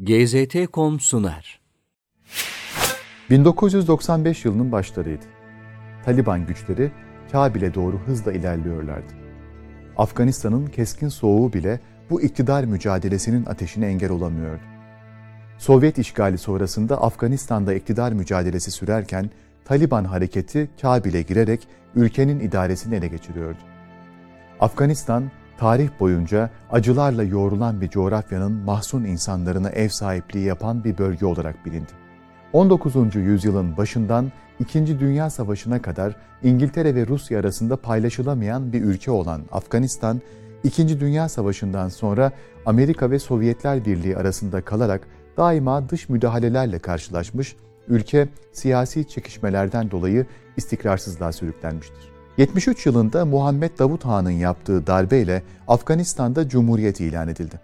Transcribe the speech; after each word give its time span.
GZT.com 0.00 1.00
sunar. 1.00 1.60
1995 3.30 4.44
yılının 4.44 4.72
başlarıydı. 4.72 5.24
Taliban 6.04 6.46
güçleri 6.46 6.92
Kabil'e 7.32 7.74
doğru 7.74 7.98
hızla 7.98 8.32
ilerliyorlardı. 8.32 9.12
Afganistan'ın 9.96 10.66
keskin 10.66 11.08
soğuğu 11.08 11.52
bile 11.52 11.80
bu 12.10 12.22
iktidar 12.22 12.64
mücadelesinin 12.64 13.46
ateşine 13.46 13.86
engel 13.86 14.10
olamıyordu. 14.10 14.62
Sovyet 15.58 15.98
işgali 15.98 16.38
sonrasında 16.38 17.02
Afganistan'da 17.02 17.74
iktidar 17.74 18.12
mücadelesi 18.12 18.70
sürerken 18.70 19.30
Taliban 19.64 20.04
hareketi 20.04 20.70
Kabil'e 20.82 21.22
girerek 21.22 21.68
ülkenin 21.94 22.40
idaresini 22.40 22.94
ele 22.94 23.08
geçiriyordu. 23.08 23.60
Afganistan 24.60 25.30
tarih 25.58 25.88
boyunca 26.00 26.50
acılarla 26.70 27.22
yoğrulan 27.22 27.80
bir 27.80 27.88
coğrafyanın 27.88 28.52
mahzun 28.52 29.04
insanlarına 29.04 29.68
ev 29.70 29.88
sahipliği 29.88 30.44
yapan 30.44 30.84
bir 30.84 30.98
bölge 30.98 31.26
olarak 31.26 31.66
bilindi. 31.66 31.92
19. 32.52 33.14
yüzyılın 33.14 33.76
başından 33.76 34.32
İkinci 34.60 35.00
Dünya 35.00 35.30
Savaşı'na 35.30 35.82
kadar 35.82 36.16
İngiltere 36.42 36.94
ve 36.94 37.06
Rusya 37.06 37.40
arasında 37.40 37.76
paylaşılamayan 37.76 38.72
bir 38.72 38.82
ülke 38.82 39.10
olan 39.10 39.42
Afganistan, 39.52 40.20
İkinci 40.64 41.00
Dünya 41.00 41.28
Savaşı'ndan 41.28 41.88
sonra 41.88 42.32
Amerika 42.66 43.10
ve 43.10 43.18
Sovyetler 43.18 43.84
Birliği 43.84 44.16
arasında 44.16 44.60
kalarak 44.60 45.08
daima 45.36 45.88
dış 45.88 46.08
müdahalelerle 46.08 46.78
karşılaşmış, 46.78 47.56
ülke 47.88 48.28
siyasi 48.52 49.08
çekişmelerden 49.08 49.90
dolayı 49.90 50.26
istikrarsızlığa 50.56 51.32
sürüklenmiştir. 51.32 52.15
73 52.38 52.86
yılında 52.86 53.24
Muhammed 53.24 53.78
Davut 53.78 54.04
Han'ın 54.04 54.30
yaptığı 54.30 54.86
darbeyle 54.86 55.42
Afganistan'da 55.68 56.48
Cumhuriyet 56.48 57.00
ilan 57.00 57.28
edildi. 57.28 57.60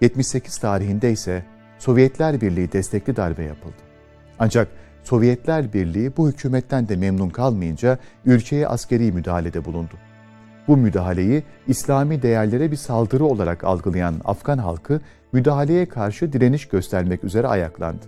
78 0.00 0.58
tarihinde 0.58 1.12
ise 1.12 1.44
Sovyetler 1.78 2.40
Birliği 2.40 2.72
destekli 2.72 3.16
darbe 3.16 3.44
yapıldı. 3.44 3.74
Ancak 4.38 4.68
Sovyetler 5.04 5.72
Birliği 5.72 6.16
bu 6.16 6.28
hükümetten 6.28 6.88
de 6.88 6.96
memnun 6.96 7.28
kalmayınca 7.28 7.98
ülkeye 8.24 8.68
askeri 8.68 9.12
müdahalede 9.12 9.64
bulundu. 9.64 9.94
Bu 10.68 10.76
müdahaleyi 10.76 11.42
İslami 11.68 12.22
değerlere 12.22 12.70
bir 12.70 12.76
saldırı 12.76 13.24
olarak 13.24 13.64
algılayan 13.64 14.14
Afgan 14.24 14.58
halkı 14.58 15.00
müdahaleye 15.32 15.86
karşı 15.86 16.32
direniş 16.32 16.68
göstermek 16.68 17.24
üzere 17.24 17.46
ayaklandı. 17.46 18.04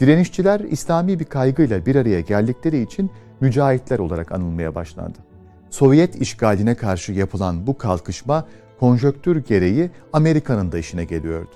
Direnişçiler 0.00 0.60
İslami 0.60 1.18
bir 1.18 1.24
kaygıyla 1.24 1.86
bir 1.86 1.96
araya 1.96 2.20
geldikleri 2.20 2.82
için 2.82 3.10
mücahitler 3.40 3.98
olarak 3.98 4.32
anılmaya 4.32 4.74
başlandı. 4.74 5.18
Sovyet 5.70 6.16
işgaline 6.16 6.74
karşı 6.74 7.12
yapılan 7.12 7.66
bu 7.66 7.78
kalkışma 7.78 8.46
konjöktür 8.80 9.44
gereği 9.44 9.90
Amerika'nın 10.12 10.72
da 10.72 10.78
işine 10.78 11.04
geliyordu. 11.04 11.50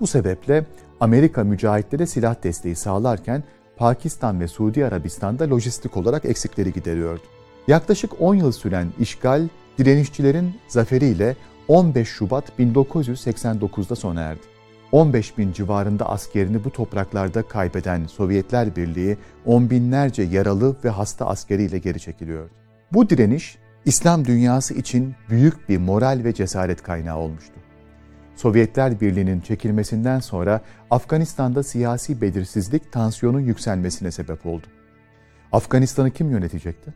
Bu 0.00 0.06
sebeple 0.06 0.66
Amerika 1.00 1.44
mücahitlere 1.44 2.06
silah 2.06 2.42
desteği 2.42 2.76
sağlarken 2.76 3.44
Pakistan 3.76 4.40
ve 4.40 4.48
Suudi 4.48 4.86
Arabistan'da 4.86 5.50
lojistik 5.50 5.96
olarak 5.96 6.24
eksikleri 6.24 6.72
gideriyordu. 6.72 7.22
Yaklaşık 7.68 8.20
10 8.20 8.34
yıl 8.34 8.52
süren 8.52 8.88
işgal 8.98 9.48
direnişçilerin 9.78 10.54
zaferiyle 10.68 11.36
15 11.68 12.08
Şubat 12.08 12.44
1989'da 12.58 13.96
sona 13.96 14.20
erdi. 14.20 14.40
15 14.92 15.38
bin 15.38 15.52
civarında 15.52 16.08
askerini 16.08 16.64
bu 16.64 16.70
topraklarda 16.70 17.42
kaybeden 17.42 18.06
Sovyetler 18.06 18.76
Birliği 18.76 19.16
on 19.46 19.70
binlerce 19.70 20.22
yaralı 20.22 20.76
ve 20.84 20.88
hasta 20.88 21.26
askeriyle 21.26 21.78
geri 21.78 22.00
çekiliyordu. 22.00 22.50
Bu 22.92 23.10
direniş 23.10 23.58
İslam 23.84 24.24
dünyası 24.24 24.74
için 24.74 25.14
büyük 25.30 25.68
bir 25.68 25.78
moral 25.78 26.20
ve 26.24 26.34
cesaret 26.34 26.82
kaynağı 26.82 27.16
olmuştu. 27.18 27.52
Sovyetler 28.36 29.00
Birliği'nin 29.00 29.40
çekilmesinden 29.40 30.20
sonra 30.20 30.60
Afganistan'da 30.90 31.62
siyasi 31.62 32.20
belirsizlik 32.20 32.92
tansiyonun 32.92 33.40
yükselmesine 33.40 34.10
sebep 34.10 34.46
oldu. 34.46 34.66
Afganistan'ı 35.52 36.10
kim 36.10 36.30
yönetecekti? 36.30 36.94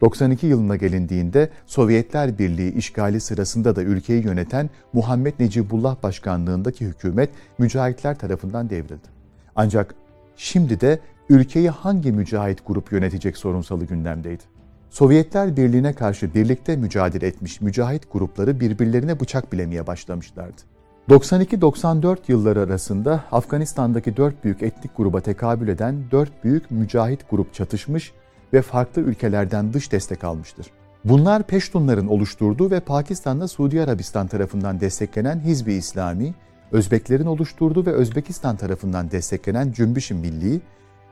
92 0.00 0.46
yılına 0.46 0.76
gelindiğinde 0.76 1.50
Sovyetler 1.66 2.38
Birliği 2.38 2.72
işgali 2.74 3.20
sırasında 3.20 3.76
da 3.76 3.82
ülkeyi 3.82 4.24
yöneten 4.24 4.70
Muhammed 4.92 5.34
Necibullah 5.38 6.02
başkanlığındaki 6.02 6.86
hükümet 6.86 7.30
mücahitler 7.58 8.18
tarafından 8.18 8.70
devrildi. 8.70 9.08
Ancak 9.56 9.94
şimdi 10.36 10.80
de 10.80 10.98
ülkeyi 11.28 11.70
hangi 11.70 12.12
mücahit 12.12 12.66
grup 12.66 12.92
yönetecek 12.92 13.36
sorunsalı 13.36 13.84
gündemdeydi. 13.84 14.59
Sovyetler 14.90 15.56
Birliği'ne 15.56 15.92
karşı 15.92 16.34
birlikte 16.34 16.76
mücadele 16.76 17.26
etmiş 17.26 17.60
mücahit 17.60 18.12
grupları 18.12 18.60
birbirlerine 18.60 19.20
bıçak 19.20 19.52
bilemeye 19.52 19.86
başlamışlardı. 19.86 20.62
92-94 21.08 22.18
yılları 22.28 22.60
arasında 22.60 23.24
Afganistan'daki 23.32 24.16
dört 24.16 24.44
büyük 24.44 24.62
etnik 24.62 24.96
gruba 24.96 25.20
tekabül 25.20 25.68
eden 25.68 26.04
dört 26.10 26.44
büyük 26.44 26.70
mücahit 26.70 27.30
grup 27.30 27.54
çatışmış 27.54 28.12
ve 28.52 28.62
farklı 28.62 29.02
ülkelerden 29.02 29.72
dış 29.72 29.92
destek 29.92 30.24
almıştır. 30.24 30.66
Bunlar 31.04 31.42
Peştunların 31.42 32.06
oluşturduğu 32.06 32.70
ve 32.70 32.80
Pakistan'da 32.80 33.48
Suudi 33.48 33.82
Arabistan 33.82 34.26
tarafından 34.26 34.80
desteklenen 34.80 35.40
Hizbi 35.40 35.72
İslami, 35.72 36.34
Özbeklerin 36.72 37.26
oluşturduğu 37.26 37.86
ve 37.86 37.92
Özbekistan 37.92 38.56
tarafından 38.56 39.10
desteklenen 39.10 39.72
Cümbüş-i 39.72 40.14
Milli, 40.14 40.60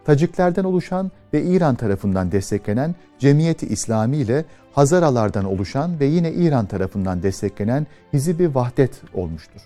Taciklerden 0.09 0.65
oluşan 0.65 1.11
ve 1.33 1.43
İran 1.43 1.75
tarafından 1.75 2.33
desteklenen 2.33 2.95
Cemiyeti 3.19 3.67
İslami 3.67 4.17
ile 4.17 4.45
Hazaralardan 4.73 5.45
oluşan 5.45 6.01
ve 6.01 6.07
yine 6.07 6.33
İran 6.33 6.67
tarafından 6.67 7.23
desteklenen 7.23 7.87
Hizib-i 8.13 8.55
Vahdet 8.55 9.03
olmuştur. 9.15 9.61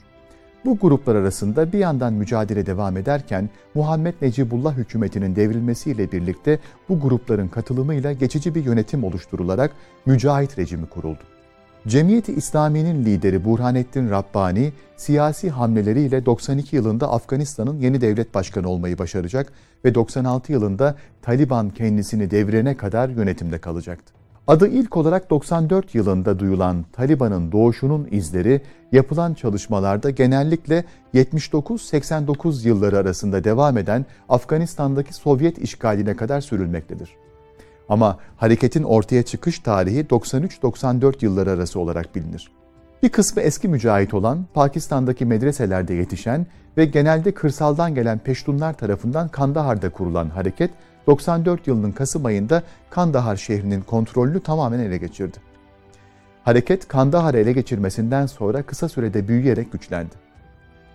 Bu 0.64 0.78
gruplar 0.78 1.14
arasında 1.14 1.72
bir 1.72 1.78
yandan 1.78 2.12
mücadele 2.12 2.66
devam 2.66 2.96
ederken 2.96 3.50
Muhammed 3.74 4.14
Necibullah 4.22 4.76
hükümetinin 4.76 5.36
devrilmesiyle 5.36 6.12
birlikte 6.12 6.58
bu 6.88 7.00
grupların 7.00 7.48
katılımıyla 7.48 8.12
geçici 8.12 8.54
bir 8.54 8.64
yönetim 8.64 9.04
oluşturularak 9.04 9.70
mücahit 10.06 10.58
rejimi 10.58 10.86
kuruldu. 10.86 11.31
Cemiyeti 11.88 12.32
İslami'nin 12.32 13.04
lideri 13.04 13.44
Burhanettin 13.44 14.10
Rabbani 14.10 14.72
siyasi 14.96 15.50
hamleleriyle 15.50 16.26
92 16.26 16.76
yılında 16.76 17.12
Afganistan'ın 17.12 17.80
yeni 17.80 18.00
devlet 18.00 18.34
başkanı 18.34 18.68
olmayı 18.68 18.98
başaracak 18.98 19.52
ve 19.84 19.94
96 19.94 20.52
yılında 20.52 20.96
Taliban 21.22 21.70
kendisini 21.70 22.30
devrene 22.30 22.76
kadar 22.76 23.08
yönetimde 23.08 23.58
kalacaktı. 23.58 24.14
Adı 24.46 24.68
ilk 24.68 24.96
olarak 24.96 25.30
94 25.30 25.94
yılında 25.94 26.38
duyulan 26.38 26.84
Taliban'ın 26.92 27.52
doğuşunun 27.52 28.08
izleri 28.10 28.60
yapılan 28.92 29.34
çalışmalarda 29.34 30.10
genellikle 30.10 30.84
79-89 31.14 32.68
yılları 32.68 32.98
arasında 32.98 33.44
devam 33.44 33.78
eden 33.78 34.06
Afganistan'daki 34.28 35.14
Sovyet 35.14 35.58
işgaline 35.58 36.16
kadar 36.16 36.40
sürülmektedir. 36.40 37.21
Ama 37.88 38.18
hareketin 38.36 38.82
ortaya 38.82 39.22
çıkış 39.22 39.58
tarihi 39.58 40.04
93-94 40.04 41.24
yılları 41.24 41.50
arası 41.50 41.80
olarak 41.80 42.14
bilinir. 42.14 42.50
Bir 43.02 43.08
kısmı 43.08 43.42
eski 43.42 43.68
mücahit 43.68 44.14
olan, 44.14 44.46
Pakistan'daki 44.54 45.26
medreselerde 45.26 45.94
yetişen 45.94 46.46
ve 46.76 46.84
genelde 46.84 47.34
kırsaldan 47.34 47.94
gelen 47.94 48.18
Peştunlar 48.18 48.72
tarafından 48.72 49.28
Kandahar'da 49.28 49.90
kurulan 49.90 50.30
hareket 50.30 50.70
94 51.06 51.66
yılının 51.66 51.92
Kasım 51.92 52.26
ayında 52.26 52.62
Kandahar 52.90 53.36
şehrinin 53.36 53.80
kontrolünü 53.80 54.40
tamamen 54.40 54.78
ele 54.78 54.96
geçirdi. 54.96 55.38
Hareket 56.44 56.88
Kandahar'ı 56.88 57.38
ele 57.38 57.52
geçirmesinden 57.52 58.26
sonra 58.26 58.62
kısa 58.62 58.88
sürede 58.88 59.28
büyüyerek 59.28 59.72
güçlendi. 59.72 60.14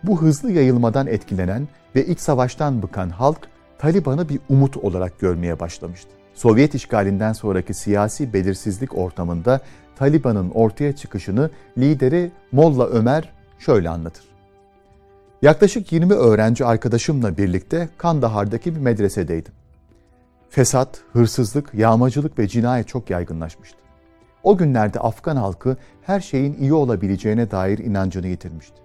Bu 0.04 0.22
hızlı 0.22 0.52
yayılmadan 0.52 1.08
etkilenen 1.08 1.68
ve 1.96 2.06
iç 2.06 2.20
savaştan 2.20 2.82
bıkan 2.82 3.10
halk 3.10 3.40
Taliban'ı 3.80 4.30
bir 4.30 4.40
umut 4.50 4.78
olarak 4.78 5.20
görmeye 5.20 5.60
başlamıştı. 5.60 6.10
Sovyet 6.38 6.76
işgalinden 6.76 7.34
sonraki 7.34 7.74
siyasi 7.74 8.34
belirsizlik 8.34 8.98
ortamında 8.98 9.62
Taliban'ın 9.96 10.50
ortaya 10.50 10.96
çıkışını 10.96 11.50
lideri 11.78 12.32
Molla 12.52 12.88
Ömer 12.88 13.34
şöyle 13.60 13.90
anlatır. 13.90 14.26
Yaklaşık 15.42 15.92
20 15.92 16.14
öğrenci 16.14 16.66
arkadaşımla 16.66 17.38
birlikte 17.38 17.90
Kandahar'daki 17.98 18.76
bir 18.76 18.80
medresedeydim. 18.80 19.54
Fesat, 20.50 21.02
hırsızlık, 21.14 21.74
yağmacılık 21.74 22.40
ve 22.40 22.48
cinayet 22.48 22.88
çok 22.88 23.10
yaygınlaşmıştı. 23.10 23.78
O 24.44 24.58
günlerde 24.58 25.00
Afgan 25.00 25.36
halkı 25.36 25.78
her 26.02 26.20
şeyin 26.20 26.54
iyi 26.54 26.74
olabileceğine 26.74 27.52
dair 27.52 27.78
inancını 27.78 28.28
yitirmişti. 28.28 28.78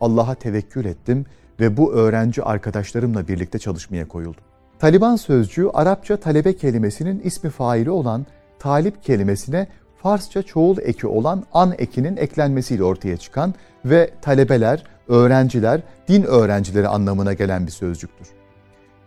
Allah'a 0.00 0.34
tevekkül 0.34 0.84
ettim 0.84 1.26
ve 1.60 1.76
bu 1.76 1.92
öğrenci 1.92 2.42
arkadaşlarımla 2.42 3.28
birlikte 3.28 3.58
çalışmaya 3.58 4.08
koyuldum. 4.08 4.47
Taliban 4.78 5.16
sözcüğü 5.16 5.68
Arapça 5.74 6.16
talebe 6.16 6.56
kelimesinin 6.56 7.20
ismi 7.24 7.50
faili 7.50 7.90
olan 7.90 8.26
talip 8.58 9.04
kelimesine 9.04 9.66
Farsça 10.02 10.42
çoğul 10.42 10.78
eki 10.78 11.06
olan 11.06 11.44
an 11.52 11.74
ekinin 11.78 12.16
eklenmesiyle 12.16 12.84
ortaya 12.84 13.16
çıkan 13.16 13.54
ve 13.84 14.10
talebeler, 14.22 14.84
öğrenciler, 15.08 15.80
din 16.08 16.22
öğrencileri 16.22 16.88
anlamına 16.88 17.32
gelen 17.32 17.66
bir 17.66 17.72
sözcüktür. 17.72 18.28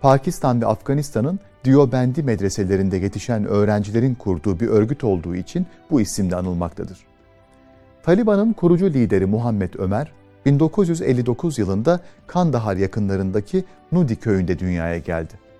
Pakistan 0.01 0.61
ve 0.61 0.65
Afganistan'ın 0.65 1.39
Diyobendi 1.63 2.23
medreselerinde 2.23 2.97
yetişen 2.97 3.45
öğrencilerin 3.45 4.15
kurduğu 4.15 4.59
bir 4.59 4.67
örgüt 4.67 5.03
olduğu 5.03 5.35
için 5.35 5.67
bu 5.91 6.01
isimle 6.01 6.35
anılmaktadır. 6.35 7.05
Taliban'ın 8.03 8.53
kurucu 8.53 8.85
lideri 8.85 9.25
Muhammed 9.25 9.73
Ömer, 9.77 10.11
1959 10.45 11.59
yılında 11.59 11.99
Kandahar 12.27 12.75
yakınlarındaki 12.75 13.63
Nudi 13.91 14.15
köyünde 14.15 14.59
dünyaya 14.59 14.97
geldi. 14.97 15.50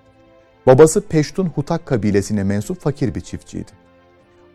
Babası 0.66 1.00
Peştun 1.00 1.46
Hutak 1.46 1.86
kabilesine 1.86 2.44
mensup 2.44 2.80
fakir 2.80 3.14
bir 3.14 3.20
çiftçiydi. 3.20 3.70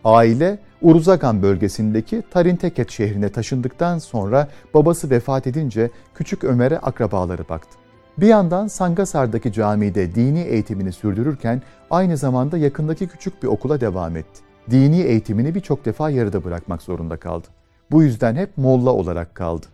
Aile 0.03 0.59
Uruzagan 0.81 1.41
bölgesindeki 1.41 2.23
Tarinteket 2.31 2.91
şehrine 2.91 3.29
taşındıktan 3.29 3.99
sonra 3.99 4.47
babası 4.73 5.09
vefat 5.09 5.47
edince 5.47 5.91
küçük 6.15 6.43
Ömer'e 6.43 6.79
akrabaları 6.79 7.49
baktı. 7.49 7.77
Bir 8.17 8.27
yandan 8.27 8.67
Sangasar'daki 8.67 9.53
camide 9.53 10.15
dini 10.15 10.41
eğitimini 10.41 10.93
sürdürürken 10.93 11.61
aynı 11.89 12.17
zamanda 12.17 12.57
yakındaki 12.57 13.07
küçük 13.07 13.43
bir 13.43 13.47
okula 13.47 13.81
devam 13.81 14.17
etti. 14.17 14.41
Dini 14.71 15.01
eğitimini 15.01 15.55
birçok 15.55 15.85
defa 15.85 16.09
yarıda 16.09 16.43
bırakmak 16.43 16.81
zorunda 16.81 17.17
kaldı. 17.17 17.47
Bu 17.91 18.03
yüzden 18.03 18.35
hep 18.35 18.57
molla 18.57 18.91
olarak 18.91 19.35
kaldı. 19.35 19.65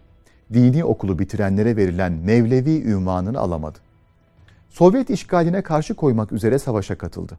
Dini 0.54 0.86
okulu 0.86 1.20
bitirenlere 1.20 1.76
verilen 1.76 2.14
Mevlevi 2.14 2.82
ünvanını 2.92 3.40
alamadı. 3.40 3.80
Sovyet 4.74 5.10
işgaline 5.10 5.62
karşı 5.62 5.94
koymak 5.94 6.32
üzere 6.32 6.60
savaşa 6.60 6.98
katıldı. 6.98 7.38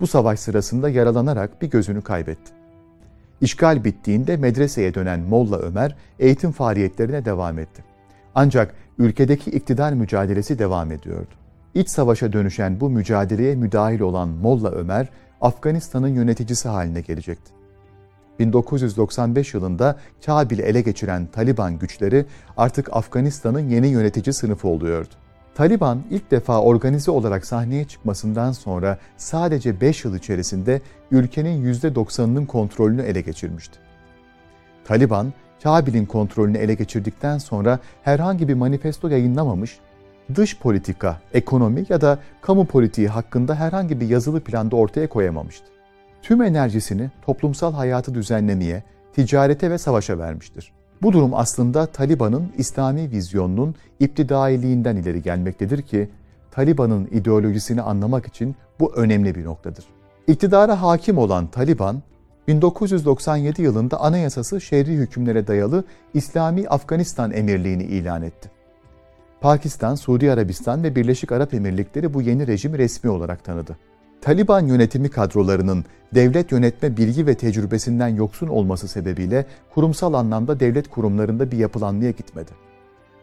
Bu 0.00 0.06
savaş 0.06 0.40
sırasında 0.40 0.88
yaralanarak 0.88 1.62
bir 1.62 1.70
gözünü 1.70 2.02
kaybetti. 2.02 2.52
İşgal 3.40 3.84
bittiğinde 3.84 4.36
medreseye 4.36 4.94
dönen 4.94 5.20
Molla 5.20 5.58
Ömer 5.58 5.96
eğitim 6.18 6.52
faaliyetlerine 6.52 7.24
devam 7.24 7.58
etti. 7.58 7.84
Ancak 8.34 8.74
ülkedeki 8.98 9.50
iktidar 9.50 9.92
mücadelesi 9.92 10.58
devam 10.58 10.92
ediyordu. 10.92 11.30
İç 11.74 11.88
savaşa 11.88 12.32
dönüşen 12.32 12.80
bu 12.80 12.90
mücadeleye 12.90 13.54
müdahil 13.54 14.00
olan 14.00 14.28
Molla 14.28 14.70
Ömer, 14.70 15.08
Afganistan'ın 15.40 16.08
yöneticisi 16.08 16.68
haline 16.68 17.00
gelecekti. 17.00 17.52
1995 18.38 19.54
yılında 19.54 19.96
Kabil'i 20.26 20.62
ele 20.62 20.80
geçiren 20.80 21.26
Taliban 21.26 21.78
güçleri 21.78 22.26
artık 22.56 22.96
Afganistan'ın 22.96 23.68
yeni 23.68 23.88
yönetici 23.88 24.32
sınıfı 24.32 24.68
oluyordu. 24.68 25.14
Taliban 25.54 26.02
ilk 26.10 26.30
defa 26.30 26.60
organize 26.60 27.10
olarak 27.10 27.46
sahneye 27.46 27.84
çıkmasından 27.84 28.52
sonra 28.52 28.98
sadece 29.16 29.80
5 29.80 30.04
yıl 30.04 30.16
içerisinde 30.16 30.80
ülkenin 31.10 31.74
%90'ının 31.74 32.46
kontrolünü 32.46 33.02
ele 33.02 33.20
geçirmişti. 33.20 33.78
Taliban, 34.84 35.32
Kabil'in 35.62 36.06
kontrolünü 36.06 36.58
ele 36.58 36.74
geçirdikten 36.74 37.38
sonra 37.38 37.78
herhangi 38.02 38.48
bir 38.48 38.54
manifesto 38.54 39.08
yayınlamamış, 39.08 39.78
dış 40.34 40.58
politika, 40.58 41.20
ekonomi 41.34 41.84
ya 41.88 42.00
da 42.00 42.18
kamu 42.40 42.66
politiği 42.66 43.08
hakkında 43.08 43.54
herhangi 43.54 44.00
bir 44.00 44.08
yazılı 44.08 44.40
planda 44.40 44.76
ortaya 44.76 45.08
koyamamıştı. 45.08 45.66
Tüm 46.22 46.42
enerjisini 46.42 47.10
toplumsal 47.26 47.72
hayatı 47.74 48.14
düzenlemeye, 48.14 48.82
ticarete 49.12 49.70
ve 49.70 49.78
savaşa 49.78 50.18
vermiştir. 50.18 50.72
Bu 51.02 51.12
durum 51.12 51.34
aslında 51.34 51.86
Taliban'ın 51.86 52.52
İslami 52.58 53.10
vizyonunun 53.10 53.74
iptidailiğinden 54.00 54.96
ileri 54.96 55.22
gelmektedir 55.22 55.82
ki 55.82 56.08
Taliban'ın 56.50 57.08
ideolojisini 57.12 57.82
anlamak 57.82 58.26
için 58.26 58.56
bu 58.80 58.94
önemli 58.94 59.34
bir 59.34 59.44
noktadır. 59.44 59.84
İktidara 60.26 60.82
hakim 60.82 61.18
olan 61.18 61.46
Taliban, 61.46 62.02
1997 62.48 63.62
yılında 63.62 64.00
anayasası 64.00 64.60
şer'i 64.60 64.92
hükümlere 64.92 65.46
dayalı 65.46 65.84
İslami 66.14 66.68
Afganistan 66.68 67.32
Emirliğini 67.32 67.82
ilan 67.82 68.22
etti. 68.22 68.50
Pakistan, 69.40 69.94
Suudi 69.94 70.32
Arabistan 70.32 70.82
ve 70.82 70.96
Birleşik 70.96 71.32
Arap 71.32 71.54
Emirlikleri 71.54 72.14
bu 72.14 72.22
yeni 72.22 72.46
rejimi 72.46 72.78
resmi 72.78 73.10
olarak 73.10 73.44
tanıdı. 73.44 73.76
Taliban 74.20 74.66
yönetimi 74.66 75.08
kadrolarının 75.08 75.84
devlet 76.14 76.52
yönetme 76.52 76.96
bilgi 76.96 77.26
ve 77.26 77.34
tecrübesinden 77.34 78.08
yoksun 78.08 78.48
olması 78.48 78.88
sebebiyle 78.88 79.46
kurumsal 79.74 80.14
anlamda 80.14 80.60
devlet 80.60 80.90
kurumlarında 80.90 81.50
bir 81.50 81.58
yapılanmaya 81.58 82.10
gitmedi. 82.10 82.50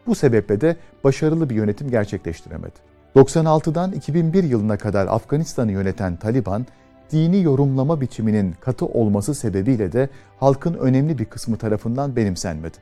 Bu 0.08 0.16
sebeple 0.16 0.62
de 0.62 0.76
başarılı 1.04 1.50
bir 1.50 1.56
yönetim 1.56 1.90
gerçekleştiremedi. 1.90 2.74
96'dan 3.16 3.92
2001 3.92 4.44
yılına 4.44 4.78
kadar 4.78 5.08
Afganistan'ı 5.08 5.72
yöneten 5.72 6.16
Taliban, 6.16 6.66
dini 7.12 7.44
yorumlama 7.44 8.02
biçiminin 8.02 8.56
katı 8.62 8.86
olması 8.86 9.36
sebebiyle 9.36 9.92
de 9.92 10.10
halkın 10.40 10.74
önemli 10.74 11.18
bir 11.18 11.26
kısmı 11.26 11.58
tarafından 11.58 12.16
benimsenmedi. 12.16 12.78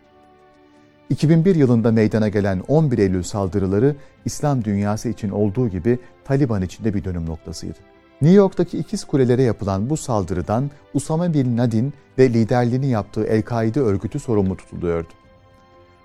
2001 1.10 1.56
yılında 1.56 1.92
meydana 1.92 2.30
gelen 2.30 2.60
11 2.68 2.98
Eylül 2.98 3.24
saldırıları 3.24 3.96
İslam 4.26 4.64
dünyası 4.64 5.10
için 5.10 5.30
olduğu 5.30 5.70
gibi 5.70 6.00
Taliban 6.26 6.62
için 6.62 6.84
de 6.84 6.94
bir 6.94 7.04
dönüm 7.04 7.26
noktasıydı. 7.26 7.95
New 8.22 8.38
York'taki 8.38 8.78
ikiz 8.78 9.04
kulelere 9.04 9.44
yapılan 9.44 9.90
bu 9.90 9.98
saldırıdan 9.98 10.72
Usama 10.94 11.34
Bin 11.34 11.58
Laden 11.58 11.94
ve 12.18 12.34
liderliğini 12.34 12.88
yaptığı 12.88 13.26
El-Kaide 13.26 13.80
örgütü 13.80 14.20
sorumlu 14.20 14.58
tutuluyordu. 14.58 15.10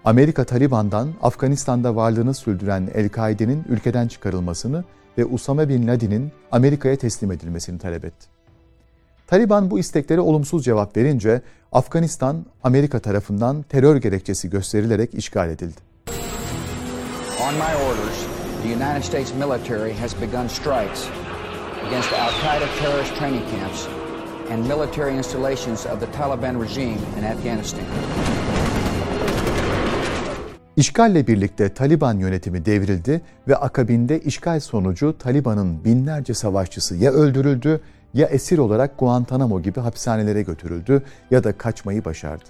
Amerika 0.05 0.45
Taliban'dan 0.45 1.09
Afganistan'da 1.23 1.97
varlığını 1.97 2.35
sürdüren 2.35 2.89
El-Kaide'nin 2.95 3.65
ülkeden 3.69 4.09
çıkarılmasını 4.09 4.85
ve 5.19 5.25
Usama 5.25 5.69
Bin 5.69 5.87
Laden'in 5.87 6.33
Amerika'ya 6.53 6.97
teslim 6.97 7.33
edilmesini 7.33 7.79
talep 7.79 8.05
etti. 8.05 8.27
Taliban 9.27 9.71
bu 9.71 9.79
isteklere 9.79 10.21
olumsuz 10.21 10.65
cevap 10.65 10.97
verince 10.97 11.43
Afganistan 11.73 12.47
Amerika 12.63 12.99
tarafından 12.99 13.63
terör 13.63 13.97
gerekçesi 13.97 14.51
gösterilerek 14.51 15.15
işgal 15.15 15.51
edildi. 15.51 15.81
On 17.43 17.55
my 17.55 17.75
orders, 17.89 18.27
the 18.63 18.69
United 18.69 19.03
States 19.03 19.35
military 19.35 19.93
has 19.93 20.21
begun 20.21 20.49
strikes 20.49 21.09
against 21.87 22.13
Al-Qaeda 22.13 22.67
terrorist 22.79 23.17
training 23.17 23.45
camps 23.51 23.87
and 24.51 24.69
military 24.69 25.17
installations 25.17 25.87
of 25.87 26.01
the 26.01 26.07
Taliban 26.07 26.61
regime 26.63 26.99
in 27.19 27.25
Afghanistan. 27.25 27.85
İşgalle 30.77 31.27
birlikte 31.27 31.75
Taliban 31.75 32.19
yönetimi 32.19 32.65
devrildi 32.67 33.21
ve 33.49 33.57
akabinde 33.57 34.21
işgal 34.21 34.61
sonucu 34.61 35.19
Taliban'ın 35.19 35.85
binlerce 35.85 36.35
savaşçısı 36.35 36.97
ya 36.97 37.13
öldürüldü 37.13 37.81
ya 38.15 38.27
esir 38.27 38.59
olarak 38.59 38.99
Guantanamo 38.99 39.63
gibi 39.63 39.81
hapishanelere 39.81 40.43
götürüldü 40.43 41.03
ya 41.31 41.45
da 41.45 41.53
kaçmayı 41.53 42.05
başardı. 42.05 42.45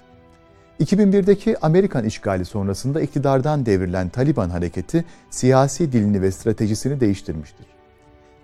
2001'deki 0.79 1.57
Amerikan 1.61 2.05
işgali 2.05 2.45
sonrasında 2.45 3.01
iktidardan 3.01 3.65
devrilen 3.65 4.09
Taliban 4.09 4.49
hareketi 4.49 5.05
siyasi 5.29 5.91
dilini 5.91 6.21
ve 6.21 6.31
stratejisini 6.31 6.99
değiştirmiştir. 6.99 7.80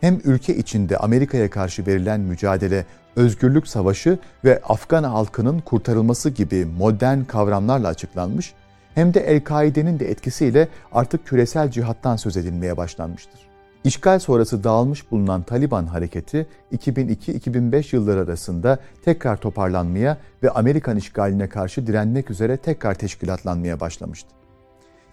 Hem 0.02 0.22
ülke 0.24 0.56
içinde 0.56 0.98
Amerika'ya 0.98 1.50
karşı 1.50 1.88
verilen 1.88 2.20
mücadele, 2.20 2.86
özgürlük 3.16 3.68
savaşı 3.68 4.20
ve 4.44 4.62
Afgan 4.64 5.04
halkının 5.04 5.60
kurtarılması 5.60 6.30
gibi 6.30 6.66
modern 6.66 7.24
kavramlarla 7.24 7.88
açıklanmış, 7.88 8.54
hem 8.96 9.14
de 9.14 9.20
El-Kaide'nin 9.20 10.00
de 10.00 10.12
etkisiyle 10.12 10.68
artık 10.92 11.28
küresel 11.28 11.72
cihattan 11.72 12.16
söz 12.16 12.38
edilmeye 12.38 12.78
başlanmıştır. 12.78 13.40
İşgal 13.84 14.20
sonrası 14.20 14.64
dağılmış 14.64 15.12
bulunan 15.12 15.44
Taliban 15.44 15.86
hareketi 15.86 16.48
2002-2005 16.76 17.96
yılları 17.96 18.20
arasında 18.20 18.80
tekrar 19.06 19.38
toparlanmaya 19.38 20.18
ve 20.44 20.50
Amerikan 20.50 20.98
işgaline 20.98 21.50
karşı 21.50 21.88
direnmek 21.88 22.32
üzere 22.32 22.58
tekrar 22.58 22.94
teşkilatlanmaya 22.94 23.80
başlamıştı. 23.80 24.30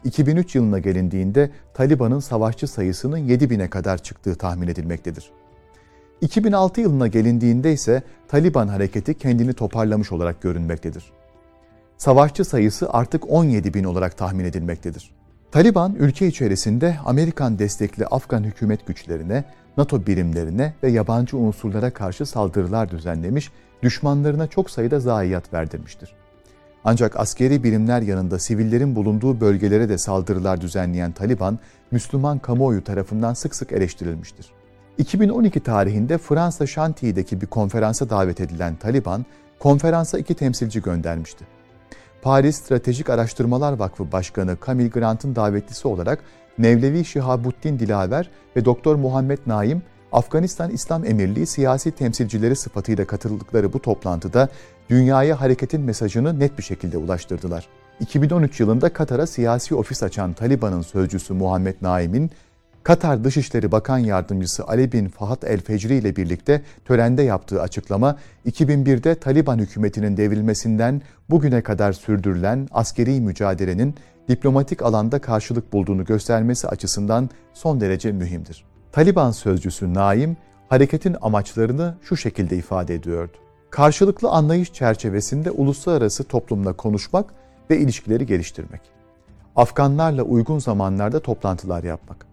2003 0.05 0.55
yılına 0.55 0.79
gelindiğinde 0.79 1.51
Taliban'ın 1.75 2.21
savaşçı 2.21 2.69
sayısının 2.69 3.17
7 3.17 3.51
bine 3.51 3.71
kadar 3.71 3.99
çıktığı 3.99 4.35
tahmin 4.35 4.69
edilmektedir. 4.69 5.31
2006 6.21 6.81
yılına 6.81 7.07
gelindiğinde 7.07 7.73
ise 7.73 8.03
Taliban 8.29 8.69
hareketi 8.69 9.15
kendini 9.19 9.53
toparlamış 9.53 10.13
olarak 10.13 10.43
görünmektedir. 10.43 11.05
Savaşçı 11.99 12.45
sayısı 12.45 12.91
artık 12.91 13.31
17 13.31 13.75
bin 13.75 13.85
olarak 13.85 14.19
tahmin 14.19 14.45
edilmektedir. 14.45 15.11
Taliban 15.53 15.95
ülke 15.95 16.27
içerisinde 16.27 16.97
Amerikan 17.05 17.59
destekli 17.59 18.07
Afgan 18.07 18.45
hükümet 18.45 18.87
güçlerine, 18.87 19.45
NATO 19.77 20.07
birimlerine 20.07 20.75
ve 20.83 20.91
yabancı 20.91 21.37
unsurlara 21.37 21.91
karşı 21.91 22.27
saldırılar 22.27 22.91
düzenlemiş, 22.91 23.51
düşmanlarına 23.83 24.47
çok 24.47 24.71
sayıda 24.71 25.01
zayiat 25.01 25.53
verdirmiştir. 25.53 26.15
Ancak 26.85 27.21
askeri 27.21 27.65
birimler 27.65 28.03
yanında 28.03 28.39
sivillerin 28.39 28.97
bulunduğu 28.97 29.41
bölgelere 29.41 29.89
de 29.89 29.99
saldırılar 29.99 30.61
düzenleyen 30.61 31.13
Taliban, 31.13 31.59
Müslüman 31.91 32.39
kamuoyu 32.39 32.85
tarafından 32.85 33.35
sık 33.35 33.55
sık 33.55 33.73
eleştirilmiştir. 33.73 34.51
2012 34.99 35.61
tarihinde 35.61 36.19
Fransa 36.19 36.67
Şanti'deki 36.67 37.41
bir 37.41 37.47
konferansa 37.47 38.11
davet 38.11 38.41
edilen 38.41 38.77
Taliban, 38.77 39.25
konferansa 39.59 40.19
iki 40.19 40.35
temsilci 40.35 40.83
göndermişti. 40.83 41.45
Paris 42.23 42.57
Stratejik 42.57 43.11
Araştırmalar 43.11 43.73
Vakfı 43.73 44.13
Başkanı 44.13 44.57
Camille 44.67 44.89
Grant'ın 44.89 45.37
davetlisi 45.37 45.89
olarak 45.89 46.19
Mevlevi 46.59 47.05
Şihabuddin 47.05 47.79
Dilaver 47.79 48.31
ve 48.57 48.65
Doktor 48.65 48.97
Muhammed 48.97 49.39
Naim, 49.47 49.83
Afganistan 50.13 50.71
İslam 50.71 51.05
Emirliği 51.05 51.47
siyasi 51.47 51.91
temsilcileri 51.91 52.57
sıfatıyla 52.57 53.05
katıldıkları 53.05 53.73
bu 53.73 53.83
toplantıda 53.83 54.49
dünyaya 54.91 55.41
hareketin 55.41 55.81
mesajını 55.81 56.41
net 56.41 56.59
bir 56.59 56.63
şekilde 56.63 56.99
ulaştırdılar. 56.99 57.69
2013 58.01 58.61
yılında 58.61 58.93
Katar'a 58.93 59.27
siyasi 59.27 59.75
ofis 59.75 60.03
açan 60.03 60.33
Taliban'ın 60.33 60.83
sözcüsü 60.83 61.35
Muhammed 61.35 61.75
Naim'in 61.83 62.31
Katar 62.85 63.25
Dışişleri 63.25 63.73
Bakan 63.73 63.99
Yardımcısı 63.99 64.65
Ali 64.65 64.93
bin 64.93 65.09
Fahad 65.09 65.43
El 65.43 65.61
Fecri 65.61 65.95
ile 65.95 66.17
birlikte 66.17 66.63
törende 66.85 67.23
yaptığı 67.23 67.63
açıklama, 67.63 68.17
2001'de 68.47 69.15
Taliban 69.15 69.59
hükümetinin 69.59 70.17
devrilmesinden 70.17 71.03
bugüne 71.31 71.63
kadar 71.63 71.93
sürdürülen 71.93 72.69
askeri 72.73 73.21
mücadelenin 73.21 73.95
diplomatik 74.29 74.83
alanda 74.83 75.19
karşılık 75.19 75.73
bulduğunu 75.73 76.05
göstermesi 76.05 76.69
açısından 76.69 77.31
son 77.55 77.81
derece 77.81 78.13
mühimdir. 78.13 78.65
Taliban 78.93 79.31
sözcüsü 79.31 79.95
Naim, 79.95 80.37
hareketin 80.69 81.17
amaçlarını 81.21 81.95
şu 82.03 82.17
şekilde 82.17 82.57
ifade 82.57 82.95
ediyordu. 82.95 83.44
Karşılıklı 83.75 84.29
anlayış 84.31 84.73
çerçevesinde 84.73 85.51
uluslararası 85.51 86.25
toplumla 86.25 86.73
konuşmak 86.73 87.35
ve 87.71 87.79
ilişkileri 87.79 88.27
geliştirmek. 88.27 88.81
Afganlarla 89.57 90.23
uygun 90.23 90.59
zamanlarda 90.59 91.21
toplantılar 91.21 91.85
yapmak. 91.85 92.27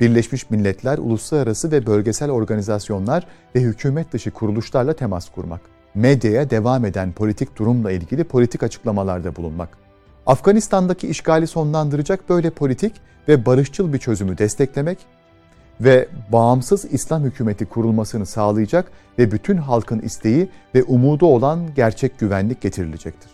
Birleşmiş 0.00 0.50
Milletler, 0.50 0.98
uluslararası 0.98 1.72
ve 1.72 1.86
bölgesel 1.86 2.30
organizasyonlar 2.30 3.26
ve 3.54 3.60
hükümet 3.60 4.12
dışı 4.12 4.30
kuruluşlarla 4.30 4.92
temas 4.92 5.30
kurmak. 5.30 5.60
Medyaya 5.94 6.50
devam 6.50 6.84
eden 6.84 7.12
politik 7.12 7.58
durumla 7.58 7.92
ilgili 7.92 8.24
politik 8.24 8.62
açıklamalarda 8.62 9.36
bulunmak. 9.36 9.68
Afganistan'daki 10.26 11.08
işgali 11.08 11.46
sonlandıracak 11.46 12.28
böyle 12.28 12.50
politik 12.50 12.94
ve 13.28 13.46
barışçıl 13.46 13.92
bir 13.92 13.98
çözümü 13.98 14.38
desteklemek 14.38 14.98
ve 15.80 16.08
bağımsız 16.32 16.84
İslam 16.92 17.24
hükümeti 17.24 17.66
kurulmasını 17.66 18.26
sağlayacak 18.26 18.90
ve 19.18 19.30
bütün 19.30 19.56
halkın 19.56 20.00
isteği 20.00 20.48
ve 20.74 20.82
umudu 20.82 21.26
olan 21.26 21.74
gerçek 21.74 22.18
güvenlik 22.18 22.60
getirilecektir. 22.60 23.30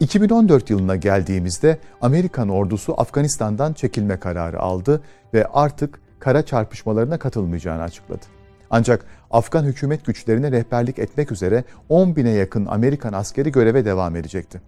2014 0.00 0.70
yılına 0.70 0.96
geldiğimizde 0.96 1.78
Amerikan 2.00 2.48
ordusu 2.48 3.00
Afganistan'dan 3.00 3.72
çekilme 3.72 4.16
kararı 4.16 4.60
aldı 4.60 5.02
ve 5.34 5.46
artık 5.46 6.00
kara 6.18 6.42
çarpışmalarına 6.42 7.18
katılmayacağını 7.18 7.82
açıkladı. 7.82 8.24
Ancak 8.70 9.04
Afgan 9.30 9.64
hükümet 9.64 10.06
güçlerine 10.06 10.52
rehberlik 10.52 10.98
etmek 10.98 11.32
üzere 11.32 11.64
10 11.88 12.16
bine 12.16 12.30
yakın 12.30 12.66
Amerikan 12.66 13.12
askeri 13.12 13.52
göreve 13.52 13.84
devam 13.84 14.16
edecekti. 14.16 14.60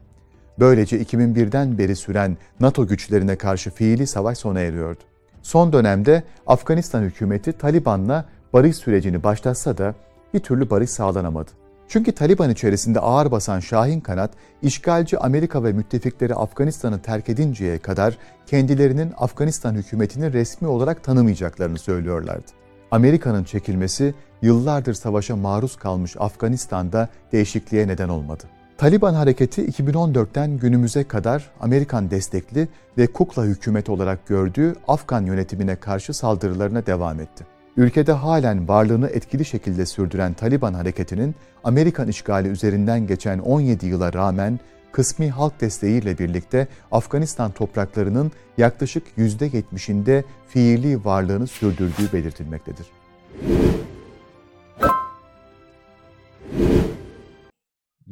Böylece 0.58 1.02
2001'den 1.02 1.78
beri 1.78 1.96
süren 1.96 2.36
NATO 2.60 2.86
güçlerine 2.86 3.36
karşı 3.36 3.70
fiili 3.70 4.06
savaş 4.06 4.38
sona 4.38 4.60
eriyordu. 4.60 5.00
Son 5.44 5.72
dönemde 5.72 6.22
Afganistan 6.46 7.02
hükümeti 7.02 7.52
Taliban'la 7.52 8.24
barış 8.52 8.76
sürecini 8.76 9.22
başlatsa 9.22 9.78
da 9.78 9.94
bir 10.34 10.40
türlü 10.40 10.70
barış 10.70 10.90
sağlanamadı. 10.90 11.50
Çünkü 11.88 12.12
Taliban 12.12 12.50
içerisinde 12.50 13.00
ağır 13.00 13.30
basan 13.30 13.60
Şahin 13.60 14.00
kanat, 14.00 14.30
işgalci 14.62 15.18
Amerika 15.18 15.64
ve 15.64 15.72
müttefikleri 15.72 16.34
Afganistan'ı 16.34 17.02
terk 17.02 17.28
edinceye 17.28 17.78
kadar 17.78 18.18
kendilerinin 18.46 19.12
Afganistan 19.16 19.74
hükümetini 19.74 20.32
resmi 20.32 20.68
olarak 20.68 21.04
tanımayacaklarını 21.04 21.78
söylüyorlardı. 21.78 22.46
Amerika'nın 22.90 23.44
çekilmesi 23.44 24.14
yıllardır 24.42 24.94
savaşa 24.94 25.36
maruz 25.36 25.76
kalmış 25.76 26.16
Afganistan'da 26.18 27.08
değişikliğe 27.32 27.88
neden 27.88 28.08
olmadı. 28.08 28.44
Taliban 28.78 29.14
hareketi 29.14 29.66
2014'ten 29.66 30.58
günümüze 30.58 31.04
kadar 31.04 31.50
Amerikan 31.60 32.10
destekli 32.10 32.68
ve 32.98 33.06
kukla 33.06 33.44
hükümet 33.44 33.88
olarak 33.88 34.26
gördüğü 34.26 34.74
Afgan 34.88 35.26
yönetimine 35.26 35.76
karşı 35.76 36.14
saldırılarına 36.14 36.86
devam 36.86 37.20
etti. 37.20 37.46
Ülkede 37.76 38.12
halen 38.12 38.68
varlığını 38.68 39.08
etkili 39.08 39.44
şekilde 39.44 39.86
sürdüren 39.86 40.34
Taliban 40.34 40.74
hareketinin 40.74 41.34
Amerikan 41.64 42.08
işgali 42.08 42.48
üzerinden 42.48 43.06
geçen 43.06 43.38
17 43.38 43.86
yıla 43.86 44.12
rağmen 44.12 44.60
kısmi 44.92 45.30
halk 45.30 45.60
desteğiyle 45.60 46.18
birlikte 46.18 46.68
Afganistan 46.92 47.50
topraklarının 47.50 48.32
yaklaşık 48.58 49.06
%70'inde 49.18 50.24
fiili 50.48 51.04
varlığını 51.04 51.46
sürdürdüğü 51.46 52.12
belirtilmektedir. 52.12 52.86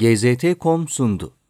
GZT.com 0.02 0.88
sundu. 0.88 1.41